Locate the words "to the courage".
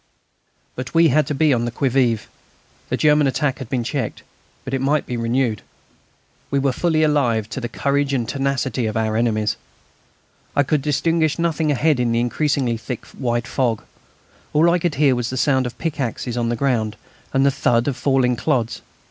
7.51-8.11